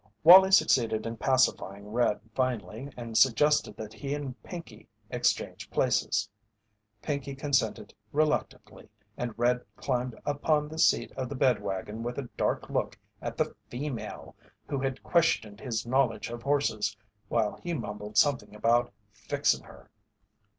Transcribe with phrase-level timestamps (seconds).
[0.23, 6.27] Wallie succeeded in pacifying "Red" finally and suggested that he and Pinkey exchange places.
[7.03, 12.29] Pinkey consented reluctantly, and "Red" climbed upon the seat of the bed wagon with a
[12.35, 14.35] dark look at the "female"
[14.67, 16.97] who had questioned his knowledge of horses,
[17.27, 19.91] while he mumbled something about "fixin' her."